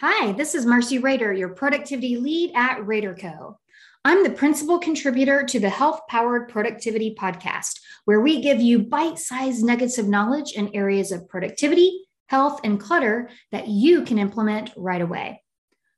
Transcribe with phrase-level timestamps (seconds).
[0.00, 3.56] Hi, this is Marcy Rader, your productivity lead at RaderCo.
[4.04, 9.18] I'm the principal contributor to the Health Powered Productivity Podcast, where we give you bite
[9.18, 14.68] sized nuggets of knowledge in areas of productivity, health, and clutter that you can implement
[14.76, 15.42] right away.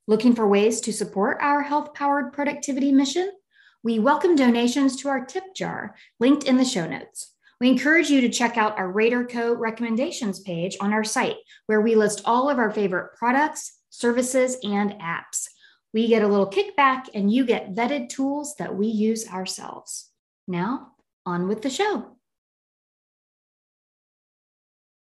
[0.07, 3.29] Looking for ways to support our health powered productivity mission?
[3.83, 7.33] We welcome donations to our tip jar, linked in the show notes.
[7.59, 11.35] We encourage you to check out our RaderCo recommendations page on our site,
[11.65, 15.47] where we list all of our favorite products, services, and apps.
[15.93, 20.09] We get a little kickback, and you get vetted tools that we use ourselves.
[20.47, 20.93] Now,
[21.25, 22.15] on with the show.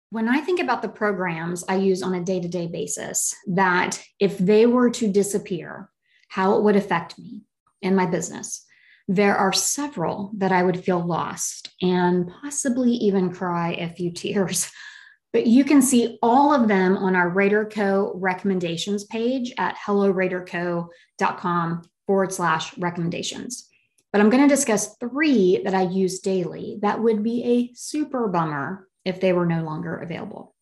[0.09, 4.03] When I think about the programs I use on a day to day basis, that
[4.19, 5.89] if they were to disappear,
[6.27, 7.43] how it would affect me
[7.81, 8.65] and my business,
[9.07, 14.69] there are several that I would feel lost and possibly even cry a few tears
[15.33, 22.33] but you can see all of them on our RaderCo recommendations page at helloraderco.com forward
[22.33, 23.69] slash recommendations.
[24.11, 28.27] But I'm going to discuss three that I use daily that would be a super
[28.27, 30.53] bummer if they were no longer available.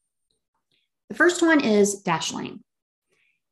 [1.09, 2.59] The first one is Dashlane.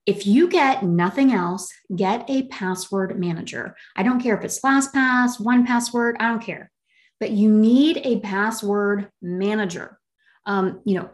[0.05, 3.75] If you get nothing else, get a password manager.
[3.95, 6.71] I don't care if it's LastPass, 1Password, I don't care.
[7.19, 9.99] But you need a password manager
[10.47, 11.09] um, you know,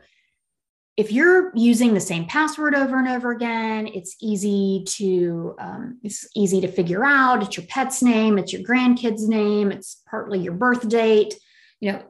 [0.95, 6.27] if you're using the same password over and over again, it's easy to um, it's
[6.35, 7.41] easy to figure out.
[7.41, 11.33] It's your pet's name, it's your grandkid's name, it's partly your birth date.
[11.79, 12.03] You know,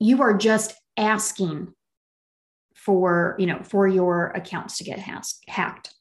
[0.00, 1.72] you are just asking
[2.74, 5.94] for you know for your accounts to get has- hacked.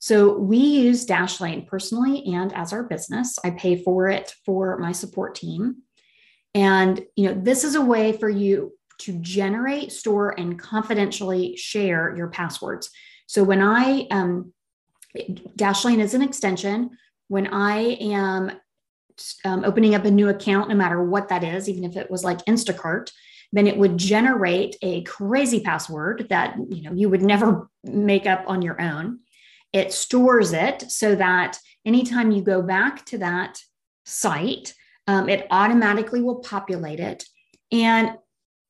[0.00, 3.38] So we use Dashlane personally and as our business.
[3.44, 5.76] I pay for it for my support team.
[6.56, 12.14] And you know, this is a way for you to generate, store, and confidentially share
[12.16, 12.90] your passwords.
[13.26, 14.52] So when I, um,
[15.56, 16.90] Dashlane is an extension.
[17.28, 18.52] When I am
[19.44, 22.24] um, opening up a new account, no matter what that is, even if it was
[22.24, 23.10] like Instacart,
[23.52, 28.44] then it would generate a crazy password that you know you would never make up
[28.46, 29.20] on your own.
[29.72, 33.58] It stores it so that anytime you go back to that
[34.04, 34.74] site,
[35.06, 37.24] um, it automatically will populate it.
[37.70, 38.12] And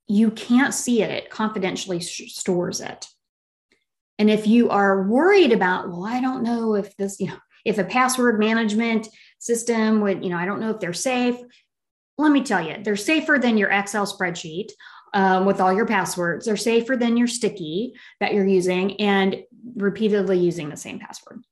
[0.09, 3.07] you can't see it, it confidentially stores it.
[4.19, 7.79] And if you are worried about, well, I don't know if this, you know, if
[7.79, 9.09] a password management
[9.39, 11.37] system would, you know, I don't know if they're safe.
[12.19, 14.71] Let me tell you, they're safer than your Excel spreadsheet
[15.15, 16.47] um, with all your passwords.
[16.47, 19.43] They're safer than your sticky that you're using and
[19.77, 21.43] repeatedly using the same password.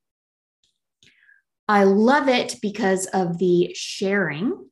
[1.69, 4.70] I love it because of the sharing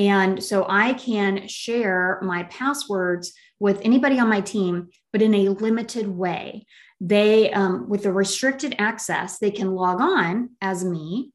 [0.00, 5.50] and so I can share my passwords with anybody on my team, but in a
[5.50, 6.64] limited way.
[7.02, 11.32] They, um, with the restricted access, they can log on as me,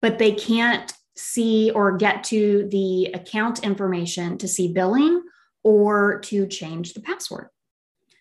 [0.00, 5.22] but they can't see or get to the account information to see billing
[5.62, 7.48] or to change the password.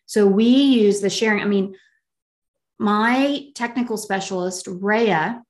[0.06, 1.42] So we use the sharing.
[1.42, 1.76] I mean,
[2.78, 5.42] my technical specialist, Rhea,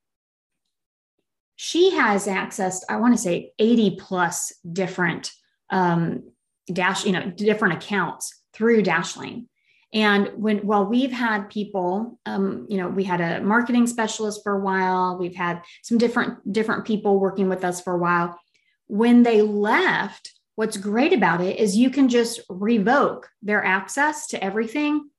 [1.58, 5.32] she has accessed, i want to say 80 plus different
[5.70, 6.24] um,
[6.72, 9.48] dash you know different accounts through dashlane.
[9.94, 14.54] And when well we've had people um, you know we had a marketing specialist for
[14.54, 18.40] a while we've had some different different people working with us for a while
[18.88, 24.44] when they left what's great about it is you can just revoke their access to
[24.44, 25.10] everything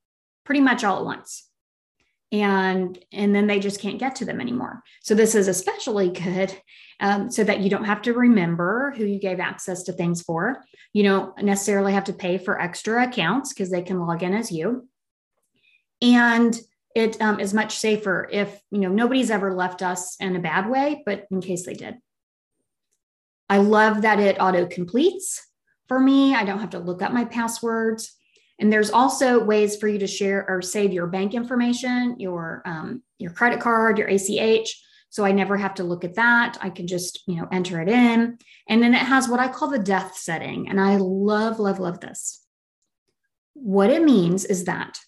[0.44, 1.47] pretty much all at once
[2.30, 4.82] and and then they just can't get to them anymore.
[5.02, 6.54] So this is especially good
[7.00, 10.64] um, so that you don't have to remember who you gave access to things for.
[10.92, 14.52] You don't necessarily have to pay for extra accounts because they can log in as
[14.52, 14.88] you.
[16.02, 16.58] And
[16.94, 20.68] it um, is much safer if you know nobody's ever left us in a bad
[20.68, 21.96] way but in case they did.
[23.48, 25.46] I love that it auto completes
[25.86, 26.34] for me.
[26.34, 28.14] I don't have to look up my passwords
[28.58, 33.02] and there's also ways for you to share or save your bank information, your um,
[33.18, 34.84] your credit card, your ACH.
[35.10, 36.58] So I never have to look at that.
[36.60, 38.38] I can just you know enter it in,
[38.68, 42.00] and then it has what I call the death setting, and I love love love
[42.00, 42.44] this.
[43.54, 44.98] What it means is that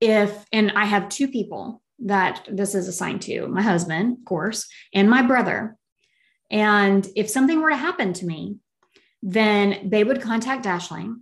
[0.00, 4.68] if and I have two people that this is assigned to, my husband, of course,
[4.92, 5.76] and my brother.
[6.50, 8.56] And if something were to happen to me,
[9.22, 11.20] then they would contact Dashlane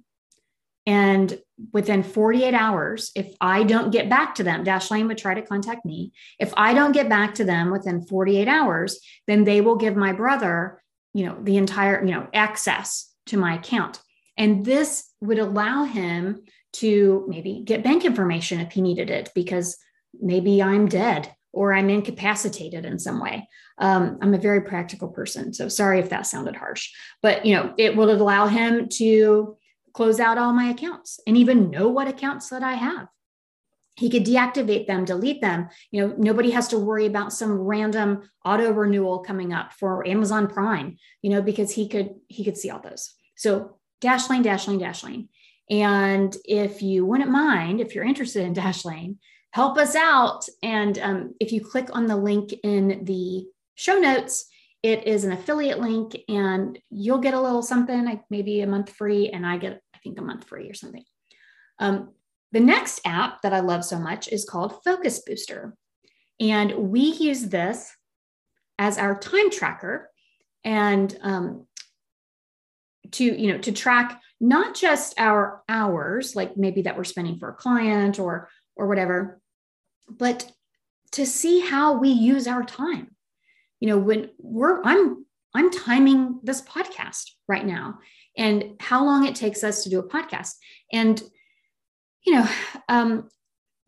[0.87, 1.39] and
[1.73, 5.85] within 48 hours, if I don't get back to them, Dashlane would try to contact
[5.85, 6.13] me.
[6.39, 10.13] If I don't get back to them within 48 hours, then they will give my
[10.13, 10.83] brother,
[11.13, 14.01] you know, the entire, you know, access to my account.
[14.37, 19.77] And this would allow him to maybe get bank information if he needed it because
[20.19, 23.49] maybe I'm dead or I'm incapacitated in some way.
[23.79, 26.91] Um, I'm a very practical person, so sorry if that sounded harsh,
[27.23, 29.57] but you know, it will allow him to
[29.93, 33.09] close out all my accounts and even know what accounts that I have.
[33.97, 35.69] He could deactivate them, delete them.
[35.91, 40.47] You know, nobody has to worry about some random auto renewal coming up for Amazon
[40.47, 43.15] Prime, you know, because he could he could see all those.
[43.37, 45.29] So Dashlane, Dashlane, Dashlane.
[45.69, 49.17] And if you wouldn't mind, if you're interested in Dashlane,
[49.53, 50.47] help us out.
[50.63, 54.47] And um, if you click on the link in the show notes,
[54.83, 58.91] it is an affiliate link and you'll get a little something, like maybe a month
[58.91, 61.05] free, and I get, I think, a month free or something.
[61.79, 62.15] Um,
[62.53, 65.77] the next app that I love so much is called Focus Booster.
[66.41, 67.95] And we use this
[68.79, 70.11] as our time tracker
[70.65, 71.67] and um,
[73.13, 77.51] to, you know, to track not just our hours, like maybe that we're spending for
[77.51, 79.41] a client or or whatever,
[80.09, 80.51] but
[81.13, 83.15] to see how we use our time.
[83.81, 85.25] You know, when we're I'm
[85.55, 87.99] I'm timing this podcast right now
[88.37, 90.53] and how long it takes us to do a podcast.
[90.93, 91.21] And
[92.25, 92.49] you know,
[92.89, 93.29] um,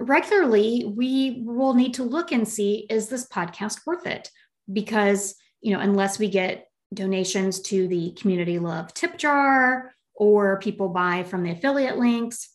[0.00, 4.30] regularly we will need to look and see is this podcast worth it?
[4.72, 10.88] Because, you know, unless we get donations to the community love tip jar or people
[10.88, 12.50] buy from the affiliate links,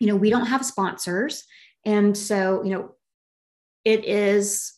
[0.00, 1.44] you know, we don't have sponsors.
[1.84, 2.94] And so, you know,
[3.84, 4.74] it is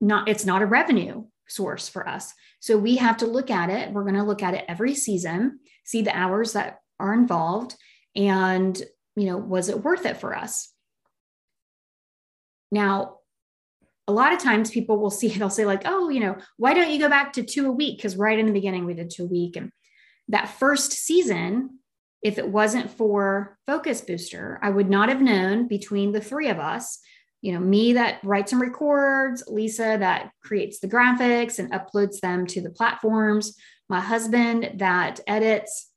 [0.00, 2.32] not, it's not a revenue source for us.
[2.60, 3.92] So we have to look at it.
[3.92, 7.76] We're going to look at it every season, see the hours that are involved,
[8.14, 8.80] and
[9.16, 10.72] you know, was it worth it for us?
[12.70, 13.18] Now,
[14.08, 16.90] a lot of times people will see, they'll say, like, oh, you know, why don't
[16.90, 17.98] you go back to two a week?
[17.98, 19.56] Because right in the beginning, we did two a week.
[19.56, 19.70] And
[20.28, 21.78] that first season,
[22.22, 26.58] if it wasn't for Focus Booster, I would not have known between the three of
[26.58, 26.98] us,
[27.46, 32.44] you know, me that writes and records, Lisa that creates the graphics and uploads them
[32.48, 33.56] to the platforms,
[33.88, 35.92] my husband that edits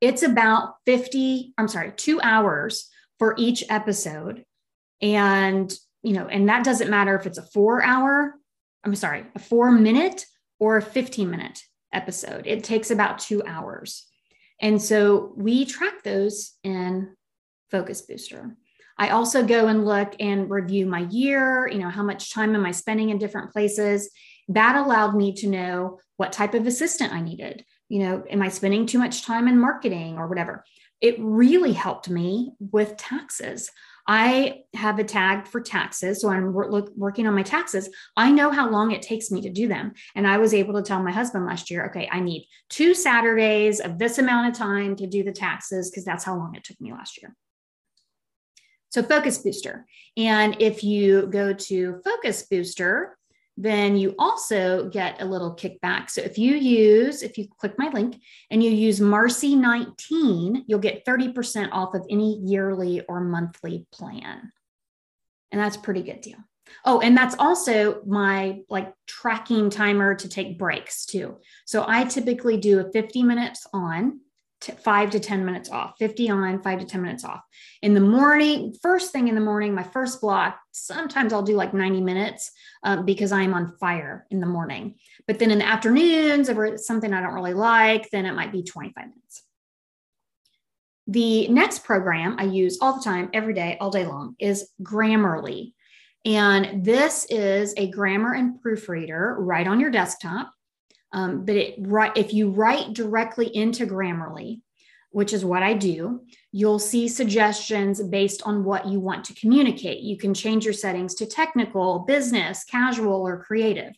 [0.00, 2.88] it's about 50, I'm sorry, two hours
[3.18, 4.46] for each episode.
[5.02, 5.70] And,
[6.02, 8.34] you know, and that doesn't matter if it's a four hour,
[8.82, 10.24] I'm sorry, a four minute
[10.58, 12.46] or a 15 minute episode.
[12.46, 14.06] It takes about two hours.
[14.58, 17.14] And so we track those in
[17.70, 18.56] Focus Booster.
[19.00, 22.64] I also go and look and review my year, you know, how much time am
[22.64, 24.10] I spending in different places?
[24.48, 28.48] That allowed me to know what type of assistant I needed you know, am I
[28.48, 30.64] spending too much time in marketing or whatever?
[31.00, 33.70] It really helped me with taxes.
[34.06, 36.20] I have a tag for taxes.
[36.20, 37.90] So I'm working on my taxes.
[38.16, 39.92] I know how long it takes me to do them.
[40.14, 43.80] And I was able to tell my husband last year, okay, I need two Saturdays
[43.80, 46.80] of this amount of time to do the taxes because that's how long it took
[46.80, 47.34] me last year.
[48.90, 49.86] So Focus Booster.
[50.16, 53.16] And if you go to Focus Booster,
[53.56, 56.10] then you also get a little kickback.
[56.10, 58.20] So if you use, if you click my link
[58.50, 64.50] and you use Marcy 19, you'll get 30% off of any yearly or monthly plan.
[65.52, 66.38] And that's pretty good deal.
[66.84, 71.38] Oh, and that's also my like tracking timer to take breaks too.
[71.66, 74.20] So I typically do a 50 minutes on,
[74.60, 77.40] t- five to 10 minutes off, 50 on, five to 10 minutes off.
[77.82, 81.74] In the morning, first thing in the morning, my first block, sometimes I'll do like
[81.74, 82.50] 90 minutes
[82.82, 84.96] um, because I'm on fire in the morning.
[85.26, 88.52] But then in the afternoons, if it's something I don't really like, then it might
[88.52, 89.42] be 25 minutes.
[91.06, 95.72] The next program I use all the time, every day, all day long, is Grammarly.
[96.24, 100.52] And this is a grammar and proofreader right on your desktop.
[101.12, 104.60] Um, but it, right, if you write directly into Grammarly,
[105.10, 110.00] which is what I do, you'll see suggestions based on what you want to communicate.
[110.00, 113.92] You can change your settings to technical, business, casual, or creative.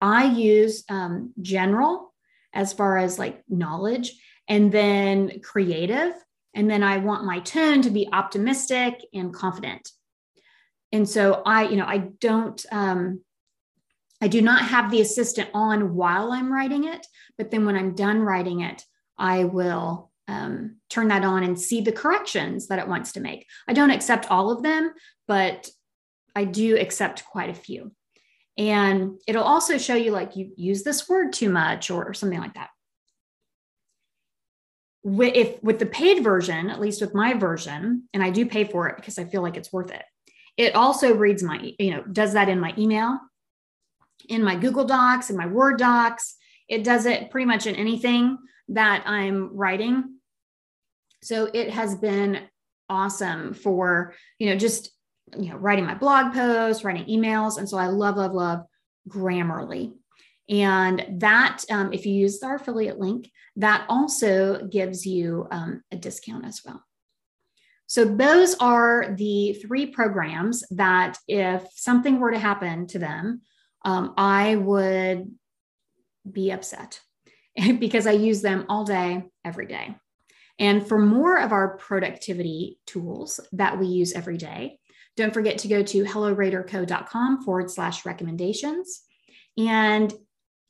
[0.00, 2.12] I use um, general
[2.52, 4.12] as far as like knowledge,
[4.48, 6.14] and then creative.
[6.54, 9.90] And then I want my tone to be optimistic and confident.
[10.90, 13.20] And so I, you know, I don't, um,
[14.20, 17.06] I do not have the assistant on while I'm writing it,
[17.36, 18.82] but then when I'm done writing it,
[19.16, 23.46] I will um, turn that on and see the corrections that it wants to make.
[23.66, 24.92] I don't accept all of them,
[25.26, 25.68] but
[26.34, 27.92] I do accept quite a few.
[28.56, 32.40] And it'll also show you like you use this word too much or, or something
[32.40, 32.70] like that.
[35.04, 38.64] With, if with the paid version, at least with my version, and I do pay
[38.64, 40.02] for it because I feel like it's worth it.
[40.56, 43.20] It also reads my, you know, does that in my email
[44.28, 46.36] in my Google Docs, in my Word docs.
[46.68, 50.18] It does it pretty much in anything that I'm writing.
[51.22, 52.40] So it has been
[52.88, 54.90] awesome for, you know, just,
[55.38, 57.58] you know, writing my blog posts, writing emails.
[57.58, 58.64] And so I love, love, love
[59.08, 59.92] Grammarly.
[60.48, 65.96] And that, um, if you use our affiliate link, that also gives you um, a
[65.96, 66.82] discount as well.
[67.86, 73.42] So, those are the three programs that, if something were to happen to them,
[73.88, 75.30] um, I would
[76.30, 77.00] be upset
[77.78, 79.96] because I use them all day, every day.
[80.58, 84.78] And for more of our productivity tools that we use every day,
[85.16, 89.00] don't forget to go to helloraderco.com forward slash recommendations.
[89.56, 90.12] And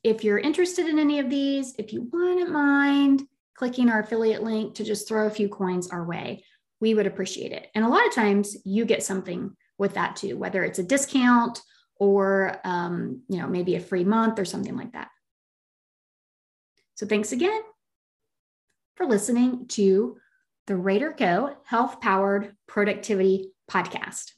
[0.01, 3.23] if you're interested in any of these, if you wouldn't mind
[3.53, 6.45] clicking our affiliate link to just throw a few coins our way,
[6.79, 7.67] we would appreciate it.
[7.75, 11.59] And a lot of times you get something with that too, whether it's a discount
[11.99, 15.09] or um, you know maybe a free month or something like that.
[16.95, 17.61] So thanks again
[18.95, 20.17] for listening to
[20.67, 24.31] the RaderCo Health Powered Productivity Podcast.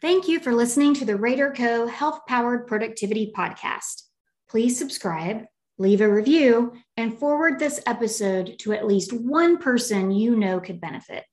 [0.00, 4.04] Thank you for listening to the RaderCo Health Powered Productivity Podcast.
[4.48, 5.46] Please subscribe,
[5.78, 10.80] leave a review, and forward this episode to at least one person you know could
[10.80, 11.24] benefit.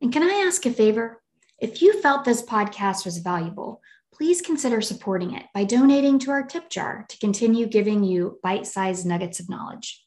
[0.00, 1.22] And can I ask a favor?
[1.58, 3.82] If you felt this podcast was valuable,
[4.14, 8.66] please consider supporting it by donating to our tip jar to continue giving you bite
[8.66, 10.02] sized nuggets of knowledge.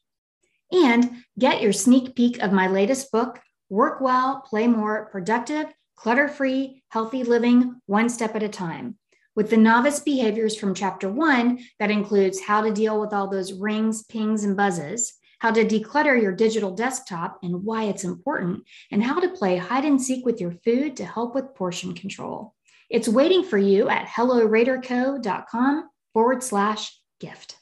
[0.72, 6.28] And get your sneak peek of my latest book, Work Well, Play More, Productive, Clutter
[6.28, 8.98] Free, Healthy Living, One Step at a Time,
[9.36, 13.52] with the novice behaviors from chapter one that includes how to deal with all those
[13.52, 19.02] rings, pings, and buzzes, how to declutter your digital desktop and why it's important, and
[19.02, 22.54] how to play hide and seek with your food to help with portion control.
[22.88, 27.52] It's waiting for you at helloraderco.com forward slash gift.